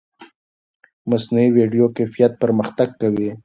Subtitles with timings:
[1.09, 3.29] مصنوعي ویډیو کیفیت پرمختګ کوي.